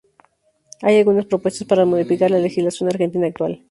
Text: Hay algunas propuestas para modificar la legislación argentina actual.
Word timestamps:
Hay 0.81 0.97
algunas 0.97 1.27
propuestas 1.27 1.67
para 1.67 1.85
modificar 1.85 2.31
la 2.31 2.39
legislación 2.39 2.89
argentina 2.89 3.27
actual. 3.27 3.59